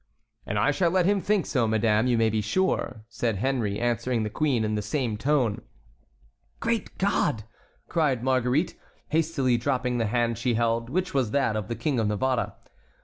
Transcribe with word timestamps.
"And 0.47 0.57
I 0.57 0.71
shall 0.71 0.89
let 0.89 1.05
him 1.05 1.21
think 1.21 1.45
so, 1.45 1.67
madame, 1.67 2.07
you 2.07 2.17
may 2.17 2.31
be 2.31 2.41
sure," 2.41 3.03
said 3.07 3.35
Henry, 3.35 3.79
answering 3.79 4.23
the 4.23 4.31
queen 4.31 4.63
in 4.65 4.73
the 4.73 4.81
same 4.81 5.15
tone. 5.15 5.61
"Great 6.59 6.97
God!" 6.97 7.43
cried 7.87 8.23
Marguerite, 8.23 8.73
hastily 9.09 9.57
dropping 9.57 9.99
the 9.99 10.07
hand 10.07 10.39
she 10.39 10.55
held, 10.55 10.89
which 10.89 11.13
was 11.13 11.29
that 11.29 11.55
of 11.55 11.67
the 11.67 11.75
King 11.75 11.99
of 11.99 12.07
Navarre. 12.07 12.53